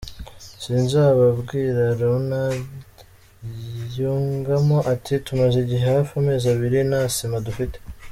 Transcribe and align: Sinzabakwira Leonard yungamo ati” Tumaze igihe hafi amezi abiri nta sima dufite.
Sinzabakwira 0.63 1.83
Leonard 1.99 2.65
yungamo 3.97 4.77
ati” 4.93 5.13
Tumaze 5.25 5.55
igihe 5.63 5.85
hafi 5.95 6.11
amezi 6.21 6.45
abiri 6.53 6.77
nta 6.89 7.01
sima 7.15 7.37
dufite. 7.47 7.77